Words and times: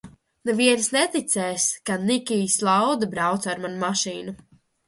Neviens 0.49 0.87
neticēs, 0.95 1.67
ka 1.89 1.99
Nikijs 2.07 2.57
Lauda 2.71 3.11
brauca 3.15 3.55
ar 3.55 3.63
manu 3.67 3.81
mašīnu! 3.85 4.39